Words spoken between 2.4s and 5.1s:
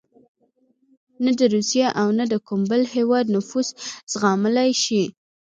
کوم بل هېواد نفوذ زغملای شو.